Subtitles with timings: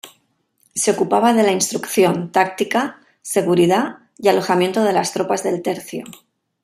[0.73, 6.05] Se ocupaba de la instrucción táctica, seguridad y alojamiento de las tropas del tercio.